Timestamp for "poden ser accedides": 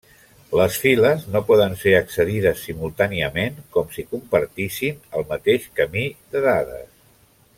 1.49-2.63